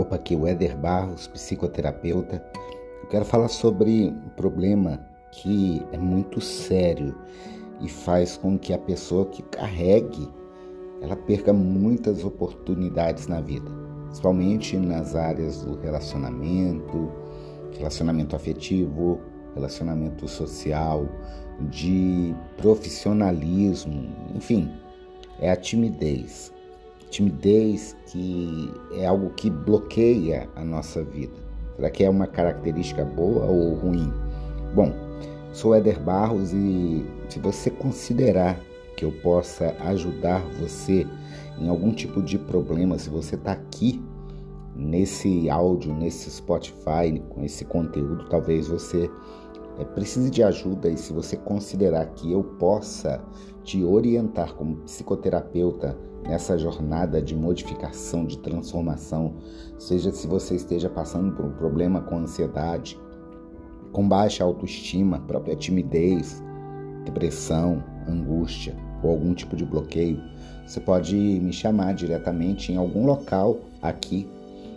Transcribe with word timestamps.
Opa, 0.00 0.16
aqui 0.16 0.34
o 0.34 0.46
Éder 0.46 0.78
Barros, 0.78 1.26
psicoterapeuta. 1.26 2.42
Eu 3.02 3.08
quero 3.10 3.22
falar 3.22 3.48
sobre 3.48 4.08
um 4.08 4.30
problema 4.30 4.98
que 5.30 5.86
é 5.92 5.98
muito 5.98 6.40
sério 6.40 7.14
e 7.82 7.86
faz 7.86 8.34
com 8.34 8.58
que 8.58 8.72
a 8.72 8.78
pessoa 8.78 9.26
que 9.26 9.42
carregue 9.42 10.26
ela 11.02 11.14
perca 11.14 11.52
muitas 11.52 12.24
oportunidades 12.24 13.26
na 13.26 13.42
vida, 13.42 13.70
principalmente 14.06 14.78
nas 14.78 15.14
áreas 15.14 15.60
do 15.62 15.78
relacionamento, 15.78 17.12
relacionamento 17.76 18.34
afetivo, 18.34 19.20
relacionamento 19.54 20.26
social, 20.26 21.06
de 21.68 22.34
profissionalismo, 22.56 24.08
enfim, 24.34 24.72
é 25.38 25.50
a 25.50 25.56
timidez 25.56 26.54
timidez 27.10 27.96
que 28.06 28.72
é 28.92 29.06
algo 29.06 29.30
que 29.30 29.50
bloqueia 29.50 30.48
a 30.56 30.64
nossa 30.64 31.02
vida. 31.02 31.34
Será 31.76 31.90
que 31.90 32.04
é 32.04 32.10
uma 32.10 32.26
característica 32.26 33.04
boa 33.04 33.44
ou 33.46 33.74
ruim? 33.74 34.12
Bom, 34.74 34.92
sou 35.52 35.74
Éder 35.74 36.00
Barros 36.00 36.52
e 36.52 37.04
se 37.28 37.38
você 37.38 37.70
considerar 37.70 38.60
que 38.96 39.04
eu 39.04 39.12
possa 39.22 39.74
ajudar 39.80 40.40
você 40.60 41.06
em 41.58 41.68
algum 41.68 41.92
tipo 41.92 42.22
de 42.22 42.38
problema, 42.38 42.98
se 42.98 43.10
você 43.10 43.34
está 43.34 43.52
aqui 43.52 44.02
nesse 44.76 45.50
áudio, 45.50 45.94
nesse 45.94 46.30
Spotify, 46.30 47.20
com 47.30 47.44
esse 47.44 47.64
conteúdo, 47.64 48.28
talvez 48.28 48.68
você 48.68 49.10
é, 49.78 49.84
precise 49.84 50.30
de 50.30 50.42
ajuda 50.42 50.88
e 50.88 50.96
se 50.96 51.12
você 51.12 51.36
considerar 51.36 52.06
que 52.06 52.30
eu 52.30 52.42
possa 52.42 53.22
te 53.62 53.84
orientar 53.84 54.54
como 54.54 54.76
psicoterapeuta 54.76 55.96
nessa 56.26 56.58
jornada 56.58 57.20
de 57.20 57.34
modificação, 57.34 58.24
de 58.24 58.38
transformação, 58.38 59.34
seja 59.78 60.10
se 60.10 60.26
você 60.26 60.54
esteja 60.54 60.88
passando 60.88 61.34
por 61.34 61.44
um 61.44 61.52
problema 61.52 62.00
com 62.02 62.18
ansiedade, 62.18 62.98
com 63.92 64.06
baixa 64.06 64.44
autoestima, 64.44 65.20
própria 65.20 65.56
timidez, 65.56 66.42
depressão, 67.04 67.82
angústia 68.08 68.76
ou 69.02 69.10
algum 69.10 69.34
tipo 69.34 69.56
de 69.56 69.64
bloqueio, 69.64 70.20
você 70.66 70.80
pode 70.80 71.16
me 71.16 71.52
chamar 71.52 71.94
diretamente 71.94 72.72
em 72.72 72.76
algum 72.76 73.06
local 73.06 73.58
aqui 73.82 74.28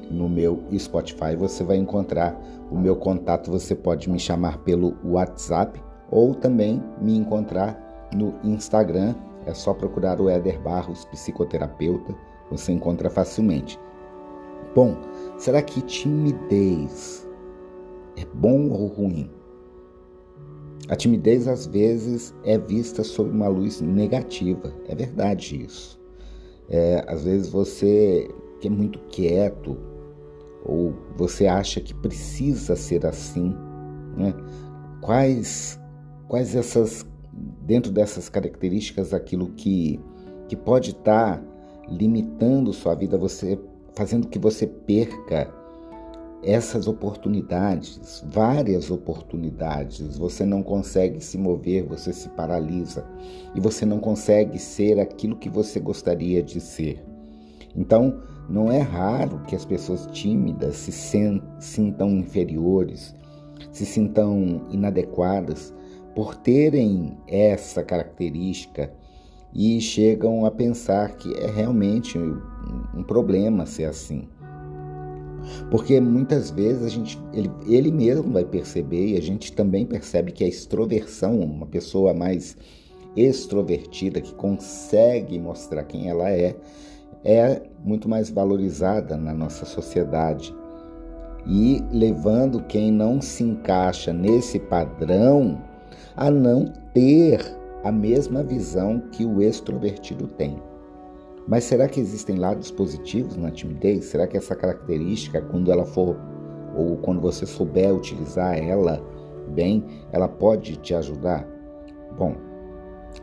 no 0.09 0.29
meu 0.29 0.63
Spotify. 0.77 1.35
Você 1.37 1.63
vai 1.63 1.77
encontrar 1.77 2.39
o 2.71 2.77
meu 2.77 2.95
contato. 2.95 3.51
Você 3.51 3.75
pode 3.75 4.09
me 4.09 4.19
chamar 4.19 4.59
pelo 4.59 4.95
WhatsApp 5.03 5.81
ou 6.09 6.33
também 6.33 6.81
me 7.01 7.15
encontrar 7.17 8.09
no 8.13 8.35
Instagram 8.43 9.15
é 9.45 9.53
só 9.53 9.73
procurar 9.73 10.21
o 10.21 10.29
Éder 10.29 10.59
Barros, 10.61 11.05
psicoterapeuta, 11.05 12.15
você 12.49 12.71
encontra 12.71 13.09
facilmente. 13.09 13.79
Bom, 14.75 14.97
será 15.37 15.61
que 15.61 15.81
timidez 15.81 17.27
é 18.15 18.25
bom 18.33 18.69
ou 18.69 18.87
ruim? 18.87 19.29
A 20.89 20.95
timidez 20.95 21.47
às 21.47 21.65
vezes 21.65 22.33
é 22.43 22.57
vista 22.57 23.03
sob 23.03 23.29
uma 23.29 23.47
luz 23.47 23.81
negativa, 23.81 24.73
é 24.87 24.95
verdade 24.95 25.63
isso. 25.63 25.99
É, 26.69 27.03
às 27.07 27.23
vezes 27.23 27.49
você 27.49 28.29
que 28.59 28.67
é 28.67 28.71
muito 28.71 28.99
quieto 29.09 29.77
ou 30.65 30.93
você 31.17 31.47
acha 31.47 31.81
que 31.81 31.93
precisa 31.93 32.75
ser 32.75 33.05
assim, 33.05 33.55
né? 34.17 34.33
Quais 35.01 35.79
quais 36.27 36.55
essas 36.55 37.05
dentro 37.65 37.91
dessas 37.91 38.29
características, 38.29 39.13
aquilo 39.13 39.49
que, 39.51 39.99
que 40.47 40.55
pode 40.55 40.91
estar 40.91 41.37
tá 41.37 41.43
limitando 41.89 42.73
sua 42.73 42.95
vida, 42.95 43.17
você 43.17 43.59
fazendo 43.93 44.27
que 44.27 44.39
você 44.39 44.65
perca 44.65 45.53
essas 46.41 46.87
oportunidades, 46.87 48.23
várias 48.27 48.91
oportunidades. 48.91 50.17
Você 50.17 50.45
não 50.45 50.61
consegue 50.61 51.23
se 51.23 51.37
mover, 51.37 51.83
você 51.83 52.11
se 52.11 52.27
paralisa 52.29 53.05
e 53.55 53.61
você 53.61 53.85
não 53.85 53.99
consegue 53.99 54.59
ser 54.59 54.99
aquilo 54.99 55.37
que 55.37 55.49
você 55.49 55.79
gostaria 55.79 56.43
de 56.43 56.59
ser. 56.59 57.01
Então, 57.75 58.21
não 58.49 58.71
é 58.71 58.79
raro 58.79 59.41
que 59.47 59.55
as 59.55 59.65
pessoas 59.65 60.07
tímidas 60.11 60.75
se 60.75 60.91
sintam 61.59 62.09
inferiores, 62.11 63.15
se 63.71 63.85
sintam 63.85 64.67
inadequadas, 64.69 65.73
por 66.15 66.35
terem 66.35 67.17
essa 67.27 67.83
característica 67.83 68.93
e 69.53 69.79
chegam 69.81 70.45
a 70.45 70.51
pensar 70.51 71.15
que 71.15 71.33
é 71.35 71.49
realmente 71.49 72.17
um 72.17 73.03
problema 73.03 73.65
ser 73.65 73.85
assim. 73.85 74.27
Porque 75.69 75.99
muitas 75.99 76.49
vezes 76.49 76.83
a 76.83 76.89
gente, 76.89 77.19
ele, 77.33 77.51
ele 77.67 77.91
mesmo 77.91 78.31
vai 78.31 78.45
perceber, 78.45 79.07
e 79.07 79.17
a 79.17 79.21
gente 79.21 79.51
também 79.51 79.85
percebe 79.85 80.31
que 80.31 80.43
a 80.43 80.47
extroversão, 80.47 81.39
uma 81.39 81.65
pessoa 81.65 82.13
mais 82.13 82.55
extrovertida, 83.15 84.21
que 84.21 84.33
consegue 84.33 85.37
mostrar 85.37 85.83
quem 85.83 86.09
ela 86.09 86.29
é, 86.29 86.55
é 87.23 87.61
muito 87.83 88.09
mais 88.09 88.29
valorizada 88.29 89.15
na 89.17 89.33
nossa 89.33 89.65
sociedade. 89.65 90.53
E 91.45 91.83
levando 91.91 92.63
quem 92.63 92.91
não 92.91 93.21
se 93.21 93.43
encaixa 93.43 94.13
nesse 94.13 94.59
padrão 94.59 95.61
a 96.15 96.31
não 96.31 96.71
ter 96.93 97.41
a 97.83 97.91
mesma 97.91 98.43
visão 98.43 98.99
que 99.11 99.25
o 99.25 99.41
extrovertido 99.41 100.27
tem. 100.27 100.57
Mas 101.47 101.65
será 101.65 101.89
que 101.89 101.99
existem 101.99 102.37
lados 102.37 102.71
positivos 102.71 103.35
na 103.35 103.51
timidez? 103.51 104.05
Será 104.05 104.25
que 104.25 104.37
essa 104.37 104.55
característica, 104.55 105.41
quando 105.41 105.71
ela 105.71 105.85
for 105.85 106.17
ou 106.75 106.95
quando 106.97 107.19
você 107.19 107.45
souber 107.45 107.93
utilizar 107.93 108.57
ela 108.57 109.03
bem, 109.49 109.83
ela 110.13 110.29
pode 110.29 110.77
te 110.77 110.95
ajudar? 110.95 111.45
Bom, 112.17 112.35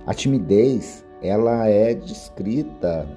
a 0.06 0.12
timidez, 0.12 1.06
ela 1.22 1.66
é 1.66 1.94
descrita 1.94 3.08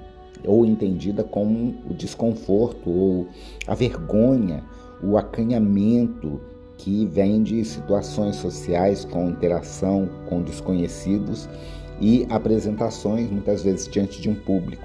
ou 0.46 0.64
entendida 0.64 1.24
como 1.24 1.74
o 1.88 1.94
desconforto 1.94 2.90
ou 2.90 3.26
a 3.66 3.74
vergonha, 3.74 4.62
o 5.02 5.16
acanhamento 5.16 6.40
que 6.76 7.06
vem 7.06 7.42
de 7.42 7.64
situações 7.64 8.36
sociais 8.36 9.04
com 9.04 9.28
interação 9.28 10.08
com 10.28 10.42
desconhecidos 10.42 11.48
e 12.00 12.26
apresentações 12.28 13.30
muitas 13.30 13.62
vezes 13.62 13.88
diante 13.88 14.20
de 14.20 14.28
um 14.28 14.34
público. 14.34 14.84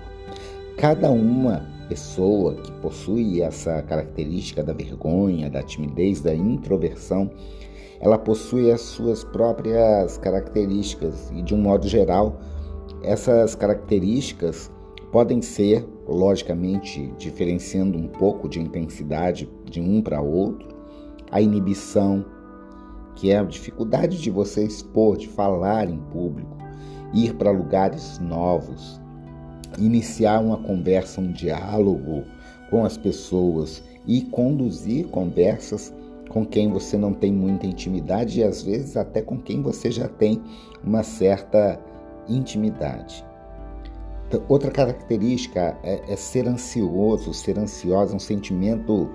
Cada 0.77 1.09
uma 1.11 1.65
pessoa 1.89 2.53
que 2.55 2.71
possui 2.73 3.41
essa 3.41 3.81
característica 3.81 4.63
da 4.63 4.73
vergonha, 4.73 5.49
da 5.49 5.63
timidez, 5.63 6.21
da 6.21 6.33
introversão, 6.33 7.31
ela 7.99 8.17
possui 8.17 8.71
as 8.71 8.81
suas 8.81 9.23
próprias 9.23 10.17
características 10.17 11.31
e 11.35 11.41
de 11.41 11.53
um 11.53 11.57
modo 11.57 11.87
geral, 11.87 12.39
essas 13.03 13.55
características 13.55 14.71
podem 15.11 15.41
ser, 15.41 15.87
logicamente, 16.07 17.11
diferenciando 17.17 17.97
um 17.97 18.07
pouco 18.07 18.47
de 18.47 18.59
intensidade 18.59 19.49
de 19.65 19.81
um 19.81 20.01
para 20.01 20.21
outro, 20.21 20.67
a 21.31 21.41
inibição, 21.41 22.25
que 23.15 23.31
é 23.31 23.39
a 23.39 23.43
dificuldade 23.43 24.21
de 24.21 24.29
você 24.29 24.63
expor, 24.63 25.17
de 25.17 25.27
falar 25.27 25.89
em 25.89 25.99
público, 26.11 26.57
ir 27.13 27.33
para 27.35 27.51
lugares 27.51 28.19
novos, 28.19 28.99
iniciar 29.77 30.39
uma 30.39 30.57
conversa, 30.57 31.21
um 31.21 31.31
diálogo 31.31 32.23
com 32.69 32.85
as 32.85 32.97
pessoas 32.97 33.83
e 34.07 34.21
conduzir 34.21 35.07
conversas 35.07 35.93
com 36.29 36.45
quem 36.45 36.71
você 36.71 36.97
não 36.97 37.13
tem 37.13 37.33
muita 37.33 37.65
intimidade 37.65 38.39
e 38.39 38.43
às 38.43 38.61
vezes 38.61 38.95
até 38.95 39.21
com 39.21 39.37
quem 39.37 39.61
você 39.61 39.89
já 39.91 40.07
tem 40.07 40.41
uma 40.83 41.03
certa 41.03 41.79
intimidade. 42.27 43.25
Então, 44.29 44.43
outra 44.47 44.69
característica 44.69 45.75
é, 45.81 46.03
é 46.07 46.15
ser 46.15 46.47
ansioso, 46.47 47.33
ser 47.33 47.57
ansiosa, 47.57 48.15
um 48.15 48.19
sentimento 48.19 49.09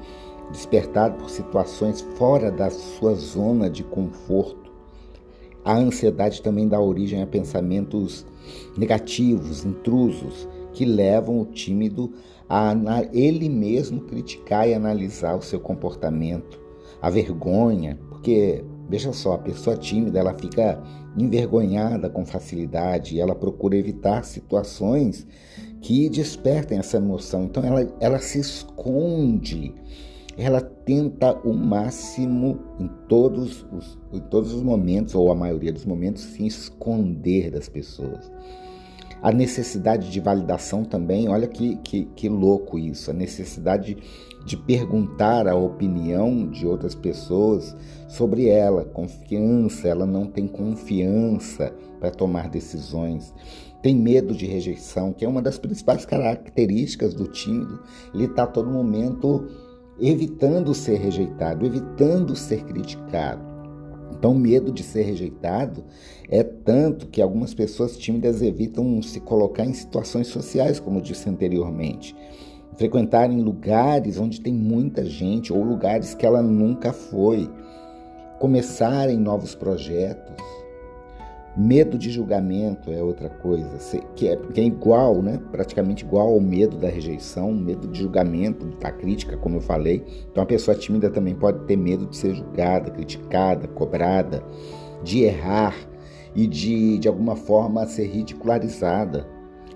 despertado 0.51 1.19
por 1.19 1.31
situações 1.31 2.01
fora 2.17 2.51
da 2.51 2.69
sua 2.69 3.15
zona 3.15 3.71
de 3.71 3.85
conforto. 3.85 4.73
A 5.65 5.77
ansiedade 5.77 6.43
também 6.43 6.67
dá 6.67 6.81
origem 6.81 7.23
a 7.23 7.27
pensamentos 7.29 8.27
negativos, 8.77 9.65
intrusos, 9.65 10.49
que 10.73 10.85
levam 10.85 11.41
o 11.41 11.47
tímido 11.47 12.13
a 12.49 12.75
ele 13.13 13.49
mesmo 13.49 14.01
criticar 14.01 14.69
e 14.69 14.75
analisar 14.75 15.37
o 15.37 15.43
seu 15.43 15.61
comportamento. 15.61 16.61
A 17.01 17.09
vergonha, 17.09 18.01
porque 18.09 18.65
veja 18.89 19.13
só, 19.13 19.35
a 19.35 19.39
pessoa 19.39 19.77
tímida 19.77 20.19
ela 20.19 20.35
fica 20.35 20.83
envergonhada 21.17 22.11
com 22.11 22.27
facilidade 22.27 23.21
ela 23.21 23.35
procura 23.35 23.77
evitar 23.77 24.25
situações 24.25 25.27
que 25.81 26.09
despertem 26.09 26.79
essa 26.79 26.97
emoção. 26.97 27.45
Então 27.45 27.63
ela, 27.65 27.87
ela 28.01 28.19
se 28.19 28.41
esconde 28.41 29.75
ela 30.37 30.61
tenta 30.61 31.33
o 31.47 31.53
máximo 31.53 32.59
em 32.79 32.89
todos 33.09 33.65
os, 33.73 33.99
em 34.13 34.21
todos 34.21 34.53
os 34.53 34.63
momentos, 34.63 35.15
ou 35.15 35.31
a 35.31 35.35
maioria 35.35 35.73
dos 35.73 35.85
momentos, 35.85 36.23
se 36.23 36.47
esconder 36.47 37.51
das 37.51 37.69
pessoas. 37.69 38.31
A 39.25 39.33
necessidade 39.33 40.11
de 40.11 40.21
validação 40.21 40.85
também, 40.85 41.31
olha 41.31 41.49
que, 41.49 41.77
que, 41.77 42.05
que 42.15 42.29
louco 42.29 42.79
isso, 42.79 43.11
a 43.11 43.15
necessidade 43.15 43.97
de 44.45 44.55
perguntar 44.55 45.49
a 45.49 45.55
opinião 45.55 46.47
de 46.51 46.67
outras 46.67 46.95
pessoas 46.95 47.75
sobre 48.07 48.49
ela, 48.49 48.85
confiança, 48.85 49.89
ela 49.89 50.05
não 50.05 50.27
tem 50.27 50.47
confiança 50.47 51.75
para 51.99 52.11
tomar 52.11 52.51
decisões, 52.51 53.35
tem 53.81 53.97
medo 53.97 54.35
de 54.35 54.45
rejeição, 54.45 55.11
que 55.11 55.25
é 55.25 55.29
uma 55.29 55.41
das 55.41 55.59
principais 55.59 56.05
características 56.05 57.15
do 57.15 57.27
tímido, 57.27 57.83
ele 58.13 58.27
está 58.27 58.47
todo 58.47 58.69
momento 58.69 59.49
evitando 59.99 60.75
ser 60.75 60.99
rejeitado, 60.99 61.65
evitando 61.65 62.37
ser 62.37 62.63
criticado. 62.65 63.54
Então, 64.13 64.33
o 64.33 64.39
medo 64.39 64.73
de 64.73 64.83
ser 64.83 65.03
rejeitado 65.03 65.85
é 66.29 66.43
tanto 66.43 67.07
que 67.09 67.21
algumas 67.21 67.53
pessoas 67.53 67.97
tímidas 67.97 68.43
evitam 68.43 69.03
se 69.03 69.21
colocar 69.21 69.65
em 69.65 69.75
situações 69.75 70.29
sociais, 70.29 70.81
como 70.81 71.03
disse 71.03 71.29
anteriormente. 71.29 72.17
Frequentarem 72.77 73.41
lugares 73.41 74.19
onde 74.19 74.41
tem 74.41 74.53
muita 74.53 75.05
gente 75.05 75.53
ou 75.53 75.63
lugares 75.63 76.15
que 76.15 76.27
ela 76.27 76.43
nunca 76.43 76.93
foi. 76.93 77.49
Começarem 78.41 79.17
novos 79.17 79.55
projetos. 79.55 80.35
Medo 81.57 81.97
de 81.97 82.11
julgamento 82.11 82.91
é 82.91 83.01
outra 83.01 83.31
coisa, 83.31 83.79
que 84.17 84.27
é, 84.27 84.37
que 84.37 84.61
é 84.61 84.65
igual, 84.65 85.23
né? 85.23 85.39
praticamente 85.53 86.05
igual 86.05 86.33
ao 86.33 86.41
medo 86.41 86.77
da 86.77 86.89
rejeição, 86.89 87.53
medo 87.53 87.87
de 87.87 88.01
julgamento, 88.01 88.67
da 88.81 88.91
crítica, 88.91 89.37
como 89.37 89.59
eu 89.59 89.61
falei. 89.61 90.05
Então, 90.29 90.43
a 90.43 90.47
pessoa 90.47 90.77
tímida 90.77 91.09
também 91.09 91.33
pode 91.33 91.65
ter 91.67 91.77
medo 91.77 92.07
de 92.07 92.17
ser 92.17 92.35
julgada, 92.35 92.91
criticada, 92.91 93.69
cobrada, 93.69 94.43
de 95.05 95.23
errar 95.23 95.77
e 96.35 96.49
de, 96.49 96.99
de 96.99 97.07
alguma 97.07 97.37
forma, 97.37 97.87
ser 97.87 98.07
ridicularizada. 98.07 99.25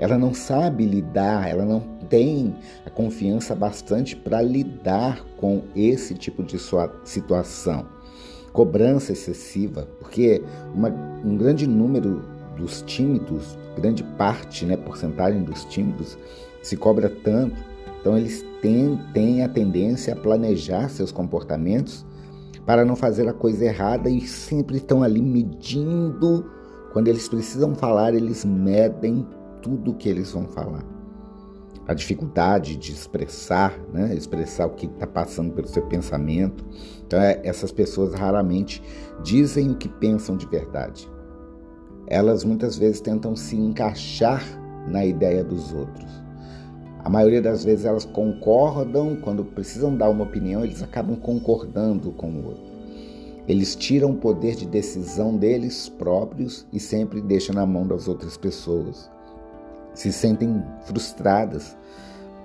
Ela 0.00 0.19
não 0.19 0.34
sabe 0.34 0.84
lidar, 0.84 1.48
ela 1.48 1.64
não 1.64 1.80
tem 2.08 2.56
a 2.84 2.90
confiança 2.90 3.54
bastante 3.54 4.16
para 4.16 4.42
lidar 4.42 5.25
com 5.36 5.62
esse 5.76 6.14
tipo 6.14 6.42
de 6.42 6.58
situação 7.04 7.86
cobrança 8.52 9.12
excessiva, 9.12 9.88
porque 10.00 10.42
uma, 10.75 10.88
um 11.25 11.37
grande 11.37 11.67
número 11.67 12.23
dos 12.56 12.82
tímidos, 12.82 13.59
grande 13.76 14.03
parte, 14.03 14.65
né, 14.65 14.76
porcentagem 14.76 15.43
dos 15.43 15.65
tímidos, 15.65 16.19
se 16.62 16.76
cobra 16.76 17.09
tanto, 17.09 17.56
então 18.00 18.17
eles 18.17 18.44
têm, 18.61 18.99
têm 19.12 19.43
a 19.43 19.49
tendência 19.49 20.12
a 20.12 20.17
planejar 20.17 20.88
seus 20.88 21.12
comportamentos 21.12 22.05
para 22.67 22.85
não 22.85 22.97
fazer 22.97 23.29
a 23.29 23.32
coisa 23.32 23.65
errada 23.65 24.11
e 24.11 24.20
sempre 24.20 24.76
estão 24.76 25.03
ali 25.03 25.23
medindo. 25.23 26.50
Quando 26.93 27.09
eles 27.09 27.29
precisam 27.29 27.75
falar, 27.75 28.14
eles 28.14 28.44
medem 28.44 29.26
tudo 29.62 29.94
que 29.94 30.09
eles 30.09 30.32
vão 30.32 30.44
falar 30.44 30.98
a 31.88 31.94
dificuldade 31.94 32.76
de 32.76 32.93
expressar, 32.93 33.81
né? 33.90 34.14
expressar 34.14 34.67
o 34.67 34.75
que 34.75 34.85
está 34.85 35.06
passando 35.06 35.55
pelo 35.55 35.67
seu 35.67 35.82
pensamento. 35.87 36.62
Então, 37.06 37.19
é, 37.19 37.40
essas 37.43 37.73
pessoas 37.73 38.12
raramente 38.12 38.82
dizem 39.25 39.70
o 39.70 39.75
que 39.75 39.88
pensam 39.88 40.37
de 40.37 40.46
verdade. 40.46 41.11
Elas 42.06 42.44
muitas 42.44 42.76
vezes 42.76 43.00
tentam 43.00 43.35
se 43.35 43.56
encaixar 43.56 44.44
na 44.87 45.05
ideia 45.06 45.43
dos 45.43 45.73
outros. 45.73 46.06
A 47.02 47.08
maioria 47.08 47.40
das 47.40 47.64
vezes 47.64 47.87
elas 47.87 48.05
concordam, 48.05 49.17
quando 49.23 49.43
precisam 49.43 49.96
dar 49.96 50.11
uma 50.11 50.25
opinião, 50.25 50.62
eles 50.62 50.82
acabam 50.82 51.17
concordando 51.17 52.12
com 52.12 52.31
o 52.31 52.46
outro. 52.49 52.69
Eles 53.46 53.75
tiram 53.75 54.11
o 54.11 54.17
poder 54.17 54.56
de 54.56 54.67
decisão 54.67 55.35
deles 55.38 55.88
próprios 55.88 56.67
e 56.70 56.79
sempre 56.79 57.23
deixam 57.23 57.55
na 57.55 57.64
mão 57.64 57.87
das 57.87 58.08
outras 58.08 58.37
pessoas 58.37 59.11
se 59.99 60.12
sentem 60.12 60.62
frustradas 60.85 61.77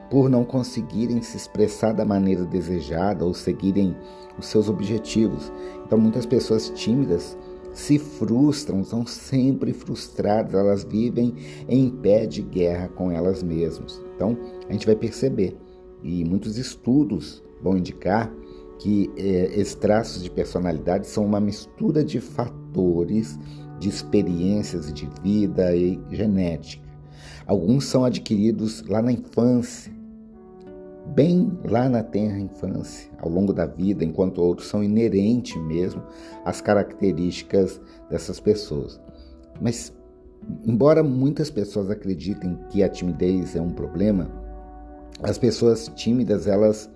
por 0.09 0.27
não 0.27 0.43
conseguirem 0.43 1.21
se 1.21 1.37
expressar 1.37 1.93
da 1.93 2.03
maneira 2.03 2.45
desejada 2.45 3.23
ou 3.23 3.31
seguirem 3.31 3.95
os 4.39 4.47
seus 4.47 4.69
objetivos. 4.69 5.51
Então, 5.85 5.99
muitas 5.99 6.25
pessoas 6.25 6.71
tímidas 6.71 7.37
se 7.71 7.99
frustram, 7.99 8.83
são 8.83 9.05
sempre 9.05 9.71
frustradas, 9.71 10.55
elas 10.55 10.83
vivem 10.83 11.35
em 11.69 11.91
pé 11.91 12.25
de 12.25 12.41
guerra 12.41 12.87
com 12.87 13.11
elas 13.11 13.43
mesmas. 13.43 14.01
Então, 14.15 14.35
a 14.67 14.73
gente 14.73 14.87
vai 14.87 14.95
perceber, 14.95 15.55
e 16.01 16.25
muitos 16.25 16.57
estudos 16.57 17.43
vão 17.61 17.77
indicar 17.77 18.33
que 18.79 19.11
eh, 19.15 19.51
esses 19.53 19.75
traços 19.75 20.23
de 20.23 20.31
personalidade 20.31 21.05
são 21.05 21.23
uma 21.23 21.39
mistura 21.39 22.03
de 22.03 22.19
fatores, 22.19 23.39
de 23.79 23.89
experiências 23.89 24.91
de 24.91 25.07
vida 25.21 25.75
e 25.75 25.99
genética. 26.09 26.82
Alguns 27.45 27.85
são 27.85 28.05
adquiridos 28.05 28.83
lá 28.87 29.01
na 29.01 29.11
infância, 29.11 29.91
bem 31.13 31.51
lá 31.63 31.89
na 31.89 32.01
tenra 32.01 32.39
infância, 32.39 33.09
ao 33.19 33.29
longo 33.29 33.53
da 33.53 33.65
vida, 33.65 34.03
enquanto 34.03 34.41
outros 34.41 34.67
são 34.67 34.83
inerentes 34.83 35.55
mesmo 35.63 36.01
às 36.45 36.61
características 36.61 37.79
dessas 38.09 38.39
pessoas. 38.39 38.99
Mas, 39.61 39.93
embora 40.65 41.03
muitas 41.03 41.49
pessoas 41.49 41.89
acreditem 41.89 42.57
que 42.69 42.83
a 42.83 42.89
timidez 42.89 43.55
é 43.55 43.61
um 43.61 43.71
problema, 43.71 44.29
as 45.21 45.37
pessoas 45.37 45.89
tímidas 45.95 46.47
elas 46.47 46.89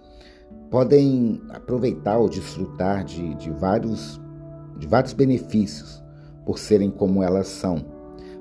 podem 0.69 1.41
aproveitar 1.49 2.17
ou 2.17 2.29
desfrutar 2.29 3.03
de, 3.03 3.35
de, 3.35 3.51
vários, 3.51 4.19
de 4.77 4.87
vários 4.87 5.13
benefícios 5.13 6.03
por 6.45 6.57
serem 6.57 6.89
como 6.89 7.21
elas 7.21 7.47
são. 7.47 7.96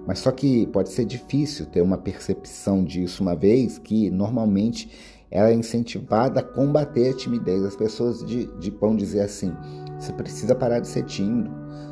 Mas 0.06 0.20
só 0.20 0.30
que 0.30 0.66
pode 0.68 0.90
ser 0.90 1.04
difícil 1.04 1.66
ter 1.66 1.82
uma 1.82 1.98
percepção 1.98 2.84
disso, 2.84 3.22
uma 3.22 3.34
vez 3.34 3.78
que 3.78 4.08
normalmente 4.10 4.88
ela 5.30 5.50
é 5.50 5.54
incentivada 5.54 6.40
a 6.40 6.42
combater 6.42 7.10
a 7.10 7.16
timidez. 7.16 7.64
As 7.64 7.74
pessoas 7.74 8.24
de, 8.24 8.46
de 8.58 8.70
vão 8.70 8.94
dizer 8.94 9.22
assim: 9.22 9.52
você 9.98 10.12
precisa 10.12 10.54
parar 10.54 10.78
de 10.78 10.86
ser 10.86 11.02
tímido, 11.04 11.50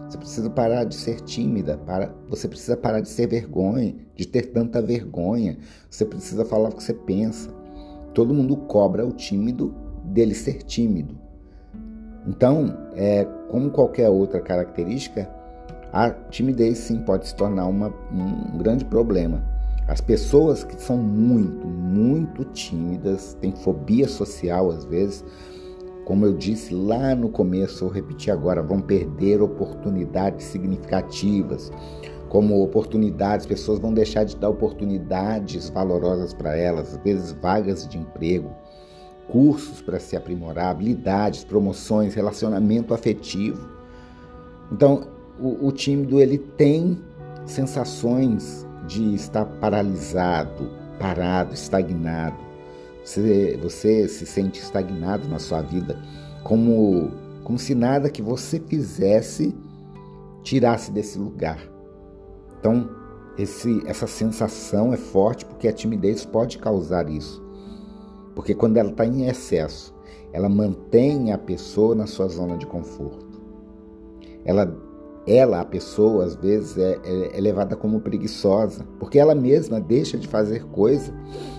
você 0.09 0.17
precisa 0.17 0.49
parar 0.49 0.85
de 0.85 0.95
ser 0.95 1.21
tímida, 1.23 1.77
para, 1.79 2.15
você 2.29 2.47
precisa 2.47 2.77
parar 2.77 3.01
de 3.01 3.09
ser 3.09 3.27
vergonha, 3.27 3.97
de 4.15 4.27
ter 4.27 4.53
tanta 4.53 4.81
vergonha, 4.81 5.59
você 5.91 6.05
precisa 6.05 6.45
falar 6.45 6.69
o 6.69 6.77
que 6.77 6.83
você 6.85 6.95
pensa. 6.95 7.51
Todo 8.15 8.33
mundo 8.33 8.57
cobra 8.57 9.05
o 9.05 9.13
tímido 9.13 9.75
dele 10.05 10.35
ser 10.35 10.63
tímido. 10.63 11.19
Então, 12.27 12.89
é, 12.95 13.25
como 13.51 13.71
qualquer 13.71 14.09
outra 14.09 14.41
característica, 14.41 15.29
a 15.95 16.11
timidez 16.11 16.79
sim 16.79 16.99
pode 16.99 17.29
se 17.29 17.37
tornar 17.37 17.67
uma, 17.67 17.87
um 18.11 18.59
grande 18.59 18.85
problema. 18.85 19.41
As 19.87 20.01
pessoas 20.01 20.65
que 20.65 20.75
são 20.83 20.97
muito, 20.97 21.69
muito 21.69 22.45
tímidas, 22.47 23.35
têm 23.41 23.53
fobia 23.53 24.09
social 24.09 24.73
às 24.73 24.85
vezes, 24.85 25.25
como 26.05 26.27
eu 26.27 26.35
disse 26.35 26.75
lá 26.75 27.15
no 27.15 27.29
começo, 27.29 27.85
eu 27.85 27.89
repeti 27.89 28.29
agora, 28.29 28.61
vão 28.61 28.81
perder 28.81 29.41
oportunidades 29.41 30.47
significativas. 30.47 31.71
Como 32.29 32.61
oportunidades, 32.61 33.47
pessoas 33.47 33.79
vão 33.79 33.95
deixar 33.95 34.25
de 34.25 34.35
dar 34.35 34.49
oportunidades 34.49 35.71
valorosas 35.71 36.35
para 36.35 36.57
elas, 36.57 36.95
às 36.95 37.05
vezes 37.05 37.31
vagas 37.41 37.87
de 37.87 37.99
emprego, 37.99 38.51
cursos 39.29 39.81
para 39.81 40.01
se 40.01 40.17
aprimorar, 40.17 40.71
habilidades, 40.73 41.45
promoções, 41.45 42.15
relacionamento 42.15 42.93
afetivo. 42.93 43.69
Então, 44.73 45.14
o, 45.39 45.69
o 45.69 45.73
tímido 45.73 46.21
ele 46.21 46.39
tem 46.39 46.99
sensações 47.47 48.67
de 48.87 49.15
estar 49.15 49.45
paralisado, 49.45 50.71
parado, 50.99 51.55
estagnado. 51.55 52.37
Você, 53.05 53.59
você 53.63 54.09
se 54.09 54.25
sente 54.25 54.61
estagnado 54.61 55.29
na 55.29 55.39
sua 55.39 55.61
vida, 55.61 55.99
como, 56.43 57.11
como 57.43 57.59
se 57.59 57.75
nada 57.75 58.11
que 58.11 58.23
você 58.23 58.61
fizesse 58.61 59.55
tirasse 60.43 60.91
desse 60.91 61.19
lugar. 61.19 61.59
Então, 62.59 62.89
esse, 63.37 63.83
essa 63.87 64.07
sensação 64.07 64.93
é 64.93 64.97
forte 64.97 65.45
porque 65.45 65.69
a 65.69 65.73
timidez 65.73 66.25
pode 66.25 66.59
causar 66.59 67.09
isso. 67.11 67.43
Porque 68.35 68.55
quando 68.55 68.77
ela 68.77 68.91
está 68.91 69.07
em 69.07 69.27
excesso, 69.27 69.95
ela 70.33 70.49
mantém 70.49 71.33
a 71.33 71.39
pessoa 71.39 71.95
na 71.95 72.07
sua 72.07 72.29
zona 72.29 72.57
de 72.57 72.67
conforto. 72.67 73.41
Ela 74.45 74.77
ela, 75.27 75.61
a 75.61 75.65
pessoa, 75.65 76.25
às 76.25 76.35
vezes 76.35 76.77
é, 76.77 76.99
é, 77.03 77.39
é, 77.39 77.41
levada 77.41 77.75
como 77.75 78.01
preguiçosa, 78.01 78.85
porque 78.99 79.19
ela 79.19 79.35
mesma 79.35 79.81
deixa 79.81 80.19
de 80.19 80.29
fazer 80.29 80.65
coisas, 80.67 81.13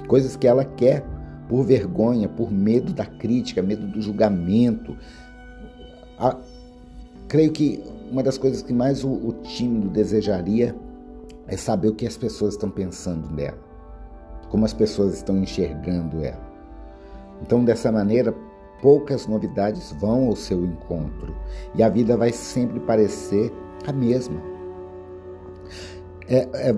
coisas 0.08 0.36
que 0.36 0.48
ela 0.48 0.64
quer 0.64 1.04
por 1.50 1.64
vergonha, 1.64 2.30
por 2.30 2.52
medo 2.52 2.94
da 2.94 3.06
crítica, 3.06 3.62
medo 3.62 3.88
do 3.88 4.02
julgamento. 4.02 4.96
A, 6.18 6.38
creio 7.28 7.52
que 7.52 7.84
uma 8.12 8.22
das 8.22 8.38
coisas 8.38 8.62
que 8.62 8.74
mais 8.74 9.04
o, 9.04 9.10
o 9.10 9.34
tímido 9.44 9.90
desejaria 9.90 10.76
é 11.48 11.58
saber 11.58 11.90
o 11.90 11.96
que 11.96 12.06
as 12.06 12.18
pessoas 12.18 12.54
estão 12.54 12.70
pensando 12.70 13.28
dela, 13.36 13.58
como 14.50 14.66
as 14.66 14.74
pessoas 14.74 15.16
estão 15.16 15.38
enxergando 15.38 16.24
ela. 16.24 16.46
Então, 17.42 17.66
dessa 17.66 17.92
maneira, 17.92 18.34
poucas 18.82 19.28
novidades 19.28 19.94
vão 20.00 20.28
ao 20.28 20.36
seu 20.36 20.66
encontro 20.66 21.36
e 21.76 21.84
a 21.84 21.90
vida 21.90 22.16
vai 22.18 22.32
sempre 22.32 22.80
parecer 22.80 23.52
a 23.86 23.94
mesma. 23.94 24.42
É, 26.28 26.48
é, 26.54 26.76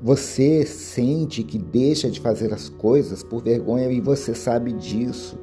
você 0.00 0.64
sente 0.66 1.42
que 1.42 1.58
deixa 1.58 2.10
de 2.10 2.20
fazer 2.20 2.52
as 2.52 2.68
coisas 2.68 3.22
por 3.22 3.42
vergonha 3.42 3.90
e 3.90 4.00
você 4.00 4.34
sabe 4.34 4.72
disso. 4.72 5.38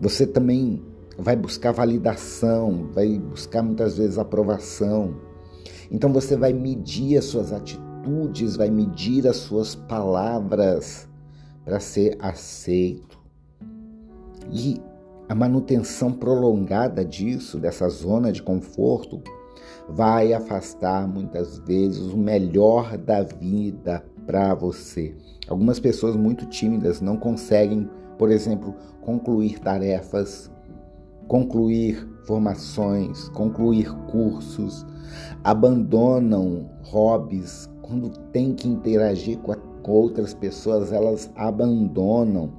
Você 0.00 0.26
também 0.26 0.82
vai 1.18 1.34
buscar 1.34 1.72
validação, 1.72 2.88
vai 2.92 3.18
buscar 3.18 3.62
muitas 3.62 3.98
vezes 3.98 4.18
aprovação. 4.18 5.16
Então 5.90 6.12
você 6.12 6.36
vai 6.36 6.52
medir 6.52 7.18
as 7.18 7.24
suas 7.24 7.52
atitudes, 7.52 8.56
vai 8.56 8.70
medir 8.70 9.26
as 9.26 9.36
suas 9.36 9.74
palavras 9.74 11.08
para 11.64 11.80
ser 11.80 12.16
aceito. 12.20 13.17
E 14.50 14.80
a 15.28 15.34
manutenção 15.34 16.12
prolongada 16.12 17.04
disso, 17.04 17.58
dessa 17.58 17.88
zona 17.88 18.32
de 18.32 18.42
conforto, 18.42 19.22
vai 19.88 20.32
afastar 20.32 21.06
muitas 21.06 21.58
vezes 21.60 22.12
o 22.12 22.16
melhor 22.16 22.96
da 22.96 23.22
vida 23.22 24.04
para 24.26 24.54
você. 24.54 25.14
Algumas 25.48 25.80
pessoas 25.80 26.16
muito 26.16 26.46
tímidas 26.46 27.00
não 27.00 27.16
conseguem, 27.16 27.88
por 28.18 28.30
exemplo, 28.30 28.74
concluir 29.00 29.58
tarefas, 29.58 30.50
concluir 31.26 32.06
formações, 32.26 33.28
concluir 33.30 33.90
cursos, 34.10 34.86
abandonam 35.42 36.68
hobbies 36.82 37.68
quando 37.82 38.10
tem 38.32 38.54
que 38.54 38.68
interagir 38.68 39.38
com, 39.38 39.52
a, 39.52 39.56
com 39.56 39.92
outras 39.92 40.34
pessoas, 40.34 40.92
elas 40.92 41.30
abandonam. 41.34 42.52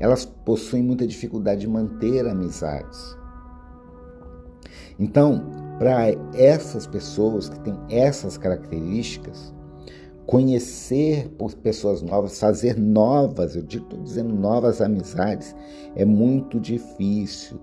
Elas 0.00 0.24
possuem 0.24 0.82
muita 0.82 1.06
dificuldade 1.06 1.60
de 1.60 1.68
manter 1.68 2.26
amizades. 2.26 3.16
Então, 4.98 5.44
para 5.78 6.08
essas 6.34 6.86
pessoas 6.86 7.48
que 7.48 7.60
têm 7.60 7.78
essas 7.88 8.36
características, 8.36 9.54
conhecer 10.26 11.28
pessoas 11.62 12.02
novas, 12.02 12.38
fazer 12.38 12.78
novas, 12.78 13.56
eu 13.56 13.64
estou 13.64 14.00
dizendo 14.00 14.34
novas 14.34 14.80
amizades, 14.80 15.54
é 15.96 16.04
muito 16.04 16.60
difícil. 16.60 17.60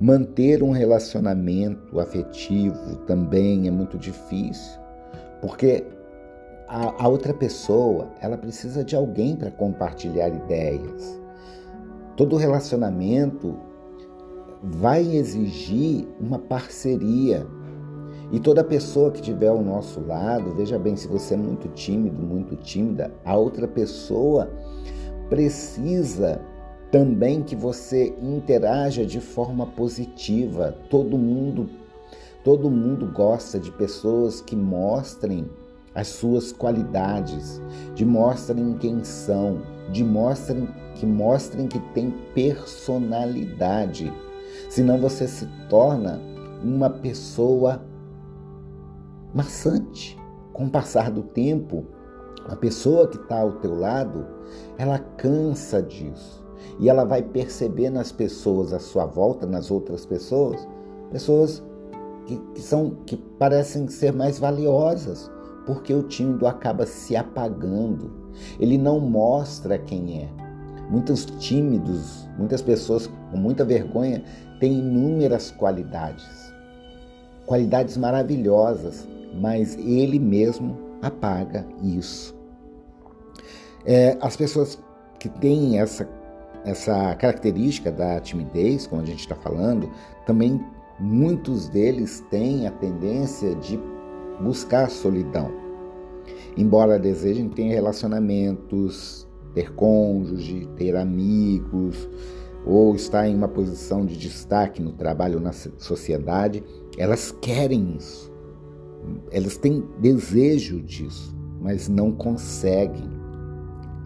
Manter 0.00 0.62
um 0.62 0.70
relacionamento 0.70 2.00
afetivo 2.00 2.96
também 3.06 3.68
é 3.68 3.70
muito 3.70 3.98
difícil, 3.98 4.80
porque 5.40 5.84
a, 6.66 7.04
a 7.04 7.08
outra 7.08 7.34
pessoa 7.34 8.08
ela 8.20 8.36
precisa 8.36 8.84
de 8.84 8.96
alguém 8.96 9.36
para 9.36 9.50
compartilhar 9.50 10.28
ideias. 10.28 11.20
Todo 12.18 12.36
relacionamento 12.36 13.54
vai 14.60 15.06
exigir 15.16 16.04
uma 16.20 16.36
parceria. 16.36 17.46
E 18.32 18.40
toda 18.40 18.64
pessoa 18.64 19.12
que 19.12 19.22
tiver 19.22 19.46
ao 19.46 19.62
nosso 19.62 20.00
lado, 20.00 20.52
veja 20.56 20.76
bem, 20.80 20.96
se 20.96 21.06
você 21.06 21.34
é 21.34 21.36
muito 21.36 21.68
tímido, 21.68 22.20
muito 22.20 22.56
tímida, 22.56 23.14
a 23.24 23.36
outra 23.36 23.68
pessoa 23.68 24.50
precisa 25.30 26.40
também 26.90 27.40
que 27.40 27.54
você 27.54 28.12
interaja 28.20 29.06
de 29.06 29.20
forma 29.20 29.64
positiva. 29.64 30.76
Todo 30.90 31.16
mundo 31.16 31.70
todo 32.42 32.68
mundo 32.68 33.06
gosta 33.06 33.60
de 33.60 33.70
pessoas 33.70 34.40
que 34.40 34.56
mostrem 34.56 35.48
as 35.94 36.08
suas 36.08 36.50
qualidades, 36.50 37.62
de 37.94 38.04
mostrem 38.04 38.74
quem 38.78 39.04
são, 39.04 39.60
de 39.90 40.04
mostrem 40.04 40.68
que 40.94 41.06
mostrem 41.06 41.66
que 41.66 41.78
tem 41.92 42.10
personalidade. 42.34 44.12
Senão 44.68 44.98
você 44.98 45.26
se 45.26 45.46
torna 45.68 46.20
uma 46.62 46.90
pessoa 46.90 47.82
maçante. 49.34 50.18
Com 50.52 50.66
o 50.66 50.70
passar 50.70 51.10
do 51.10 51.22
tempo, 51.22 51.86
a 52.48 52.56
pessoa 52.56 53.06
que 53.06 53.16
está 53.16 53.40
ao 53.40 53.52
teu 53.52 53.78
lado, 53.78 54.26
ela 54.76 54.98
cansa 54.98 55.82
disso. 55.82 56.44
E 56.80 56.88
ela 56.88 57.04
vai 57.04 57.22
perceber 57.22 57.90
nas 57.90 58.10
pessoas 58.10 58.72
à 58.72 58.80
sua 58.80 59.06
volta, 59.06 59.46
nas 59.46 59.70
outras 59.70 60.04
pessoas, 60.04 60.66
pessoas 61.10 61.62
que, 62.26 62.36
que 62.54 62.60
são 62.60 62.90
que 63.06 63.16
parecem 63.16 63.86
ser 63.88 64.12
mais 64.12 64.38
valiosas, 64.38 65.30
porque 65.64 65.94
o 65.94 66.02
tímido 66.02 66.46
acaba 66.46 66.84
se 66.86 67.14
apagando. 67.14 68.10
Ele 68.58 68.78
não 68.78 69.00
mostra 69.00 69.78
quem 69.78 70.22
é. 70.22 70.28
Muitos 70.90 71.26
tímidos, 71.38 72.28
muitas 72.38 72.62
pessoas 72.62 73.10
com 73.30 73.36
muita 73.36 73.64
vergonha 73.64 74.22
têm 74.58 74.78
inúmeras 74.78 75.50
qualidades, 75.50 76.52
qualidades 77.46 77.96
maravilhosas, 77.96 79.06
mas 79.34 79.76
ele 79.76 80.18
mesmo 80.18 80.76
apaga 81.02 81.66
isso. 81.82 82.34
É, 83.84 84.16
as 84.20 84.36
pessoas 84.36 84.78
que 85.18 85.28
têm 85.28 85.78
essa, 85.78 86.08
essa 86.64 87.14
característica 87.16 87.90
da 87.92 88.20
timidez, 88.20 88.86
como 88.86 89.02
a 89.02 89.04
gente 89.04 89.20
está 89.20 89.34
falando, 89.34 89.90
também 90.26 90.60
muitos 90.98 91.68
deles 91.68 92.24
têm 92.30 92.66
a 92.66 92.70
tendência 92.72 93.54
de 93.56 93.78
buscar 94.40 94.90
solidão. 94.90 95.67
Embora 96.58 96.98
desejem 96.98 97.48
ter 97.48 97.68
relacionamentos, 97.68 99.28
ter 99.54 99.72
cônjuge, 99.74 100.68
ter 100.76 100.96
amigos, 100.96 102.08
ou 102.66 102.96
estar 102.96 103.28
em 103.28 103.34
uma 103.36 103.46
posição 103.46 104.04
de 104.04 104.18
destaque 104.18 104.82
no 104.82 104.92
trabalho 104.92 105.38
na 105.38 105.52
sociedade, 105.52 106.64
elas 106.98 107.30
querem 107.40 107.94
isso. 107.96 108.32
Elas 109.30 109.56
têm 109.56 109.84
desejo 110.00 110.82
disso, 110.82 111.32
mas 111.60 111.88
não 111.88 112.10
conseguem. 112.10 113.08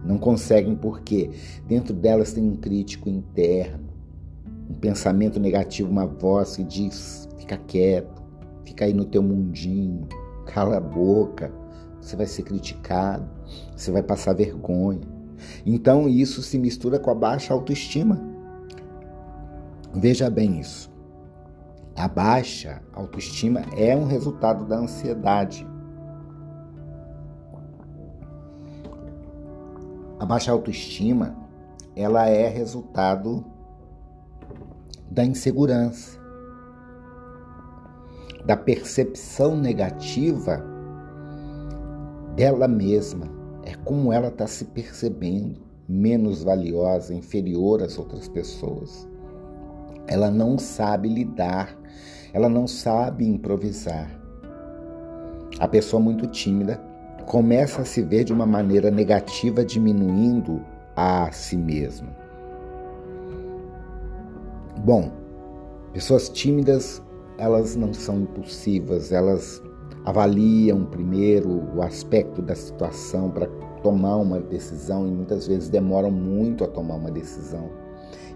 Não 0.05 0.19
conseguem 0.19 0.75
porque 0.75 1.31
dentro 1.67 1.91
delas 1.91 2.33
tem 2.33 2.43
um 2.43 2.55
crítico 2.55 3.09
interno, 3.09 3.89
um 4.69 4.75
pensamento 4.75 5.39
negativo, 5.39 5.89
uma 5.89 6.05
voz 6.05 6.55
que 6.55 6.63
diz: 6.63 7.27
fica 7.39 7.57
quieto, 7.57 8.21
fica 8.63 8.85
aí 8.85 8.93
no 8.93 9.05
teu 9.05 9.23
mundinho, 9.23 10.07
cala 10.45 10.77
a 10.77 10.79
boca, 10.79 11.51
você 12.03 12.17
vai 12.17 12.27
ser 12.27 12.43
criticado, 12.43 13.25
você 13.75 13.89
vai 13.89 14.03
passar 14.03 14.33
vergonha. 14.33 15.01
Então 15.65 16.09
isso 16.09 16.41
se 16.41 16.59
mistura 16.59 16.99
com 16.99 17.09
a 17.09 17.15
baixa 17.15 17.53
autoestima. 17.53 18.21
Veja 19.93 20.29
bem 20.29 20.59
isso. 20.59 20.91
A 21.95 22.07
baixa 22.07 22.81
autoestima 22.93 23.61
é 23.77 23.95
um 23.95 24.05
resultado 24.05 24.65
da 24.65 24.77
ansiedade. 24.77 25.65
A 30.19 30.25
baixa 30.25 30.51
autoestima, 30.51 31.35
ela 31.95 32.27
é 32.27 32.49
resultado 32.49 33.45
da 35.09 35.23
insegurança, 35.23 36.19
da 38.45 38.57
percepção 38.57 39.55
negativa 39.55 40.72
dela 42.35 42.67
mesma 42.67 43.27
é 43.63 43.73
como 43.85 44.11
ela 44.11 44.27
está 44.27 44.47
se 44.47 44.65
percebendo 44.65 45.61
menos 45.87 46.43
valiosa, 46.43 47.13
inferior 47.13 47.81
às 47.81 47.97
outras 47.97 48.27
pessoas. 48.27 49.07
Ela 50.07 50.29
não 50.29 50.57
sabe 50.57 51.07
lidar, 51.07 51.77
ela 52.33 52.49
não 52.49 52.67
sabe 52.67 53.25
improvisar. 53.25 54.09
A 55.59 55.67
pessoa 55.67 56.01
muito 56.01 56.27
tímida 56.27 56.81
começa 57.25 57.81
a 57.81 57.85
se 57.85 58.01
ver 58.01 58.23
de 58.23 58.33
uma 58.33 58.45
maneira 58.45 58.89
negativa, 58.89 59.63
diminuindo 59.63 60.61
a 60.95 61.31
si 61.31 61.55
mesma. 61.55 62.15
Bom, 64.83 65.11
pessoas 65.93 66.27
tímidas, 66.27 67.01
elas 67.37 67.75
não 67.75 67.93
são 67.93 68.21
impulsivas, 68.21 69.11
elas 69.11 69.61
avaliam 70.05 70.85
primeiro 70.85 71.49
o 71.75 71.81
aspecto 71.81 72.41
da 72.41 72.55
situação 72.55 73.29
para 73.29 73.47
tomar 73.81 74.17
uma 74.17 74.39
decisão 74.39 75.07
e 75.07 75.11
muitas 75.11 75.47
vezes 75.47 75.69
demoram 75.69 76.11
muito 76.11 76.63
a 76.63 76.67
tomar 76.67 76.95
uma 76.95 77.11
decisão. 77.11 77.69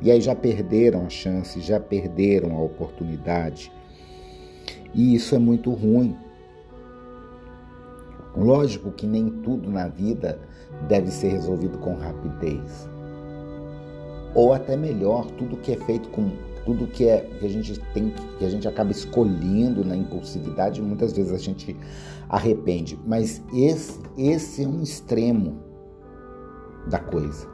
E 0.01 0.11
aí 0.11 0.21
já 0.21 0.35
perderam 0.35 1.05
a 1.05 1.09
chance, 1.09 1.59
já 1.59 1.79
perderam 1.79 2.55
a 2.55 2.61
oportunidade. 2.61 3.71
E 4.93 5.15
isso 5.15 5.35
é 5.35 5.39
muito 5.39 5.71
ruim. 5.71 6.15
Lógico 8.35 8.91
que 8.91 9.07
nem 9.07 9.29
tudo 9.29 9.69
na 9.71 9.87
vida 9.87 10.39
deve 10.87 11.09
ser 11.09 11.29
resolvido 11.29 11.77
com 11.79 11.95
rapidez. 11.95 12.87
Ou 14.35 14.53
até 14.53 14.77
melhor, 14.77 15.25
tudo 15.31 15.57
que 15.57 15.71
é 15.71 15.77
feito 15.77 16.09
com 16.09 16.29
tudo 16.67 16.85
que 16.85 17.07
é 17.07 17.21
que 17.39 17.45
a 17.45 17.49
gente 17.49 17.79
tem 17.93 18.13
que 18.37 18.43
a 18.43 18.49
gente 18.49 18.67
acaba 18.67 18.91
escolhendo 18.91 19.85
na 19.85 19.95
impulsividade, 19.95 20.81
muitas 20.81 21.13
vezes 21.13 21.31
a 21.31 21.37
gente 21.37 21.73
arrepende, 22.27 22.99
mas 23.07 23.41
esse 23.53 23.97
esse 24.17 24.65
é 24.65 24.67
um 24.67 24.83
extremo 24.83 25.59
da 26.89 26.99
coisa. 26.99 27.47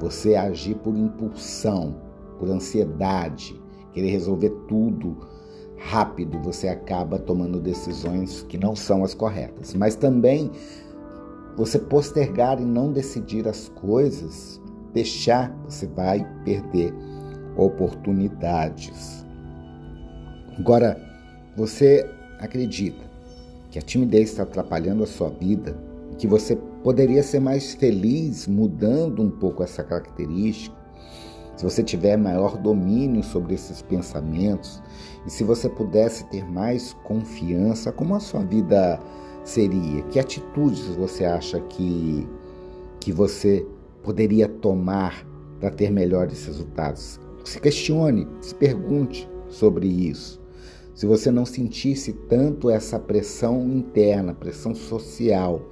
Você 0.00 0.36
agir 0.36 0.76
por 0.76 0.96
impulsão, 0.96 1.96
por 2.38 2.48
ansiedade, 2.48 3.60
querer 3.92 4.10
resolver 4.10 4.50
tudo 4.68 5.16
rápido, 5.76 6.38
você 6.38 6.68
acaba 6.68 7.18
tomando 7.18 7.58
decisões 7.58 8.42
que 8.44 8.56
não 8.56 8.76
são 8.76 9.02
as 9.02 9.14
corretas. 9.14 9.74
Mas 9.74 9.96
também 9.96 10.52
você 11.56 11.76
postergar 11.76 12.60
e 12.60 12.64
não 12.64 12.92
decidir 12.92 13.48
as 13.48 13.68
coisas, 13.68 14.60
deixar, 14.92 15.52
você 15.68 15.88
vai 15.88 16.24
perder 16.44 16.94
oportunidades. 17.58 19.26
Agora, 20.58 21.00
você 21.56 22.08
acredita 22.38 23.04
que 23.70 23.78
a 23.78 23.82
timidez 23.82 24.30
está 24.30 24.44
atrapalhando 24.44 25.02
a 25.02 25.06
sua 25.06 25.28
vida, 25.28 25.76
que 26.16 26.26
você 26.26 26.56
poderia 26.82 27.22
ser 27.22 27.40
mais 27.40 27.74
feliz 27.74 28.46
mudando 28.46 29.22
um 29.22 29.30
pouco 29.30 29.62
essa 29.62 29.82
característica, 29.84 30.76
se 31.56 31.64
você 31.64 31.82
tiver 31.82 32.16
maior 32.16 32.56
domínio 32.56 33.22
sobre 33.24 33.54
esses 33.54 33.82
pensamentos 33.82 34.80
e 35.26 35.30
se 35.30 35.42
você 35.42 35.68
pudesse 35.68 36.24
ter 36.30 36.44
mais 36.48 36.92
confiança, 37.02 37.90
como 37.90 38.14
a 38.14 38.20
sua 38.20 38.44
vida 38.44 39.00
seria? 39.42 40.02
Que 40.04 40.20
atitudes 40.20 40.86
você 40.94 41.24
acha 41.24 41.58
que, 41.62 42.28
que 43.00 43.10
você 43.10 43.66
poderia 44.04 44.48
tomar 44.48 45.26
para 45.58 45.70
ter 45.70 45.90
melhores 45.90 46.46
resultados? 46.46 47.18
Se 47.48 47.58
questione, 47.58 48.28
se 48.42 48.54
pergunte 48.54 49.26
sobre 49.48 49.86
isso. 49.86 50.38
Se 50.94 51.06
você 51.06 51.30
não 51.30 51.46
sentisse 51.46 52.12
tanto 52.12 52.68
essa 52.68 52.98
pressão 52.98 53.66
interna, 53.66 54.34
pressão 54.34 54.74
social, 54.74 55.66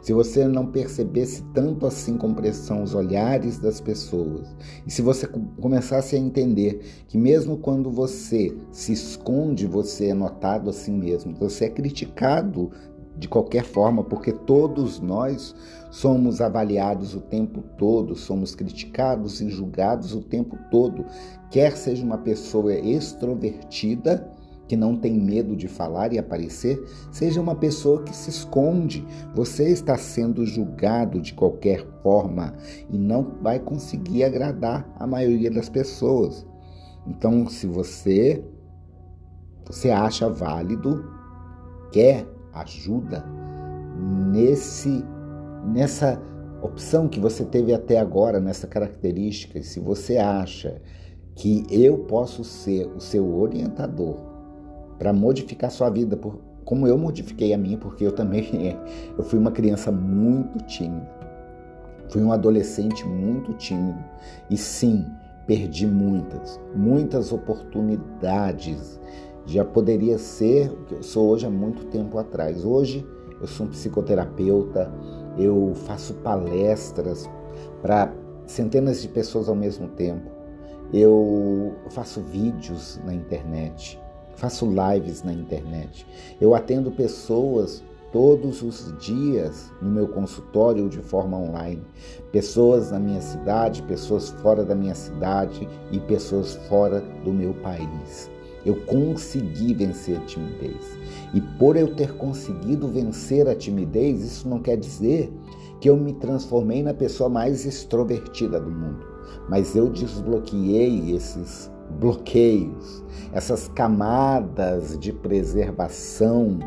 se 0.00 0.12
você 0.12 0.46
não 0.46 0.66
percebesse 0.66 1.42
tanto 1.52 1.84
assim 1.84 2.16
com 2.16 2.32
pressão 2.32 2.80
os 2.80 2.94
olhares 2.94 3.58
das 3.58 3.80
pessoas, 3.80 4.46
e 4.86 4.90
se 4.92 5.02
você 5.02 5.26
começasse 5.60 6.14
a 6.14 6.18
entender 6.20 6.80
que 7.08 7.18
mesmo 7.18 7.56
quando 7.56 7.90
você 7.90 8.56
se 8.70 8.92
esconde, 8.92 9.66
você 9.66 10.10
é 10.10 10.14
notado 10.14 10.70
assim 10.70 10.92
mesmo, 10.92 11.34
você 11.34 11.64
é 11.64 11.70
criticado 11.70 12.70
de 13.16 13.28
qualquer 13.28 13.64
forma, 13.64 14.04
porque 14.04 14.32
todos 14.32 15.00
nós 15.00 15.54
somos 15.90 16.40
avaliados 16.40 17.14
o 17.14 17.20
tempo 17.20 17.62
todo, 17.78 18.14
somos 18.14 18.54
criticados 18.54 19.40
e 19.40 19.48
julgados 19.48 20.14
o 20.14 20.20
tempo 20.20 20.58
todo, 20.70 21.04
quer 21.50 21.76
seja 21.76 22.04
uma 22.04 22.18
pessoa 22.18 22.74
extrovertida 22.74 24.30
que 24.68 24.76
não 24.76 24.96
tem 24.96 25.14
medo 25.14 25.54
de 25.54 25.68
falar 25.68 26.12
e 26.12 26.18
aparecer, 26.18 26.82
seja 27.12 27.40
uma 27.40 27.54
pessoa 27.54 28.02
que 28.02 28.14
se 28.14 28.30
esconde. 28.30 29.06
Você 29.32 29.68
está 29.68 29.96
sendo 29.96 30.44
julgado 30.44 31.20
de 31.20 31.32
qualquer 31.34 31.86
forma 32.02 32.52
e 32.90 32.98
não 32.98 33.36
vai 33.40 33.60
conseguir 33.60 34.24
agradar 34.24 34.84
a 34.98 35.06
maioria 35.06 35.50
das 35.50 35.68
pessoas. 35.68 36.44
Então, 37.06 37.48
se 37.48 37.66
você 37.66 38.44
você 39.64 39.90
acha 39.90 40.28
válido, 40.28 41.04
quer 41.90 42.24
ajuda 42.60 43.24
nesse 44.32 45.04
nessa 45.66 46.20
opção 46.62 47.08
que 47.08 47.20
você 47.20 47.44
teve 47.44 47.72
até 47.74 47.98
agora, 47.98 48.40
nessa 48.40 48.66
característica, 48.66 49.62
se 49.62 49.80
você 49.80 50.16
acha 50.16 50.80
que 51.34 51.66
eu 51.70 51.98
posso 51.98 52.42
ser 52.44 52.86
o 52.86 53.00
seu 53.00 53.38
orientador 53.38 54.16
para 54.98 55.12
modificar 55.12 55.70
sua 55.70 55.90
vida, 55.90 56.16
por, 56.16 56.40
como 56.64 56.86
eu 56.86 56.96
modifiquei 56.96 57.52
a 57.52 57.58
minha, 57.58 57.76
porque 57.76 58.04
eu 58.04 58.12
também 58.12 58.48
eu 59.16 59.22
fui 59.22 59.38
uma 59.38 59.50
criança 59.50 59.92
muito 59.92 60.58
tímida. 60.64 61.14
Fui 62.08 62.22
um 62.22 62.32
adolescente 62.32 63.04
muito 63.04 63.52
tímido 63.54 63.98
e 64.48 64.56
sim, 64.56 65.04
perdi 65.46 65.86
muitas, 65.86 66.60
muitas 66.74 67.32
oportunidades. 67.32 69.00
Já 69.46 69.64
poderia 69.64 70.18
ser 70.18 70.70
o 70.70 70.76
que 70.84 70.94
eu 70.94 71.02
sou 71.02 71.28
hoje 71.28 71.46
há 71.46 71.50
muito 71.50 71.86
tempo 71.86 72.18
atrás. 72.18 72.64
Hoje 72.64 73.06
eu 73.40 73.46
sou 73.46 73.66
um 73.66 73.70
psicoterapeuta, 73.70 74.92
eu 75.38 75.72
faço 75.86 76.14
palestras 76.14 77.30
para 77.80 78.12
centenas 78.46 79.00
de 79.02 79.08
pessoas 79.08 79.48
ao 79.48 79.54
mesmo 79.54 79.88
tempo. 79.88 80.30
Eu 80.92 81.74
faço 81.90 82.20
vídeos 82.20 83.00
na 83.04 83.14
internet 83.14 84.00
faço 84.36 84.66
lives 84.66 85.22
na 85.22 85.32
internet. 85.32 86.06
Eu 86.40 86.54
atendo 86.54 86.92
pessoas 86.92 87.82
todos 88.12 88.62
os 88.62 88.96
dias 88.98 89.72
no 89.82 89.90
meu 89.90 90.08
consultório 90.08 90.88
de 90.88 91.00
forma 91.00 91.36
online. 91.36 91.82
Pessoas 92.30 92.90
na 92.92 93.00
minha 93.00 93.20
cidade, 93.20 93.82
pessoas 93.82 94.30
fora 94.42 94.64
da 94.64 94.74
minha 94.74 94.94
cidade 94.94 95.68
e 95.90 95.98
pessoas 96.00 96.54
fora 96.68 97.00
do 97.24 97.32
meu 97.32 97.54
país. 97.54 98.30
Eu 98.66 98.74
consegui 98.84 99.72
vencer 99.72 100.16
a 100.16 100.20
timidez. 100.22 100.98
E 101.32 101.40
por 101.40 101.76
eu 101.76 101.94
ter 101.94 102.14
conseguido 102.16 102.88
vencer 102.88 103.48
a 103.48 103.54
timidez, 103.54 104.24
isso 104.24 104.48
não 104.48 104.58
quer 104.58 104.76
dizer 104.76 105.32
que 105.80 105.88
eu 105.88 105.96
me 105.96 106.12
transformei 106.14 106.82
na 106.82 106.92
pessoa 106.92 107.30
mais 107.30 107.64
extrovertida 107.64 108.60
do 108.60 108.70
mundo. 108.70 109.06
Mas 109.48 109.76
eu 109.76 109.88
desbloqueei 109.88 111.14
esses 111.14 111.70
bloqueios, 112.00 113.04
essas 113.32 113.68
camadas 113.68 114.98
de 114.98 115.12
preservação, 115.12 116.58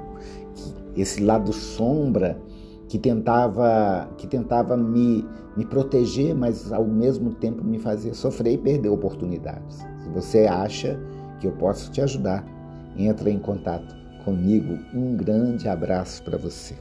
esse 0.95 1.21
lado 1.21 1.51
sombra 1.51 2.41
que 2.87 2.97
tentava 2.97 4.09
que 4.17 4.25
tentava 4.25 4.75
me, 4.75 5.25
me 5.55 5.65
proteger, 5.65 6.33
mas 6.33 6.71
ao 6.71 6.85
mesmo 6.85 7.33
tempo 7.33 7.63
me 7.63 7.77
fazer 7.77 8.13
sofrer 8.13 8.53
e 8.53 8.57
perder 8.57 8.89
oportunidades. 8.89 9.77
Se 10.01 10.09
você 10.13 10.47
acha 10.47 10.99
que 11.39 11.47
eu 11.47 11.51
posso 11.53 11.91
te 11.91 12.01
ajudar, 12.01 12.43
entre 12.97 13.31
em 13.31 13.39
contato 13.39 13.95
comigo. 14.23 14.77
Um 14.93 15.15
grande 15.15 15.67
abraço 15.67 16.21
para 16.23 16.37
você. 16.37 16.75